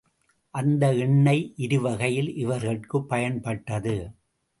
[0.53, 3.95] அந்த எண்ணெய் இருவகையில் இவர்கட்குப் பயன்பட்டது.